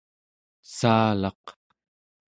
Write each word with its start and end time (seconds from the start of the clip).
saalaq 0.75 1.45